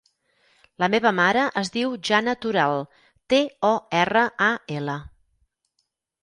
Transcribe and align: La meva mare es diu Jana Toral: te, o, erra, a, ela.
La 0.83 0.87
meva 0.93 1.09
mare 1.17 1.43
es 1.61 1.69
diu 1.75 1.93
Jana 2.09 2.33
Toral: 2.45 2.79
te, 3.35 3.43
o, 3.73 3.75
erra, 4.01 4.25
a, 4.49 4.49
ela. 4.79 4.97